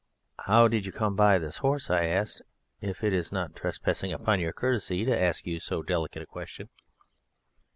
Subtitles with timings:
[0.47, 2.25] "How did you come by this horse?" said I;
[2.83, 6.69] "if it is not trespassing upon your courtesy to ask you so delicate a question."